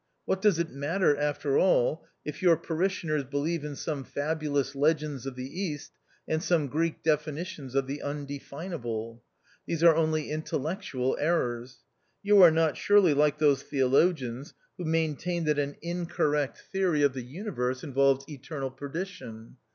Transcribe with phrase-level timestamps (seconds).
[0.25, 5.35] What does it matter, after all, if your parishioners believe in some fabulous legends of
[5.35, 5.91] the East
[6.27, 9.21] and some Greek definitions of the Undefinable?
[9.67, 11.83] These are only intellectual errors.
[12.23, 17.01] You are not surely like those theolo gians who maintain that an incorrect theory n6
[17.01, 17.05] THE OUTCAST.
[17.05, 19.57] of the Universe involves eternal perdition.